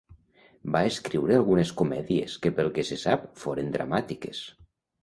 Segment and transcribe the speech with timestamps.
[0.75, 4.47] Va escriure algunes comèdies que pel que se sap foren dramàtiques.